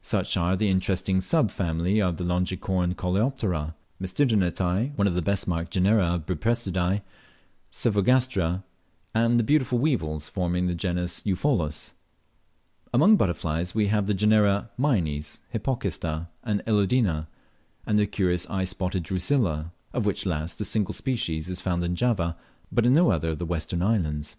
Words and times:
Such 0.00 0.38
are 0.38 0.56
the 0.56 0.70
interesting 0.70 1.20
sub 1.20 1.50
family 1.50 2.00
of 2.00 2.18
Longicorn 2.18 2.94
coleoptera 2.94 3.74
Tmesisternitae; 4.00 4.96
one 4.96 5.06
of 5.06 5.12
the 5.12 5.20
best 5.20 5.46
marked 5.46 5.70
genera 5.70 6.14
of 6.14 6.24
Buprestidae 6.24 7.02
Cyphogastra; 7.70 8.64
and 9.14 9.38
the 9.38 9.44
beautiful 9.44 9.78
weevils 9.78 10.30
forming 10.30 10.66
the 10.66 10.74
genus 10.74 11.20
Eupholus. 11.26 11.92
Among 12.94 13.16
butterflies 13.16 13.74
we 13.74 13.88
have 13.88 14.06
the 14.06 14.14
genera 14.14 14.70
Mynes, 14.78 15.40
Hypocista, 15.52 16.28
and 16.42 16.62
Elodina, 16.66 17.26
and 17.86 17.98
the 17.98 18.06
curious 18.06 18.48
eye 18.48 18.64
spotted 18.64 19.02
Drusilla, 19.02 19.72
of 19.92 20.06
which 20.06 20.24
last 20.24 20.58
a 20.62 20.64
single 20.64 20.94
species 20.94 21.50
is 21.50 21.60
found 21.60 21.84
in 21.84 21.94
Java, 21.96 22.34
but 22.72 22.86
in 22.86 22.94
no 22.94 23.10
other 23.10 23.28
of 23.28 23.36
the 23.38 23.44
western 23.44 23.82
islands. 23.82 24.36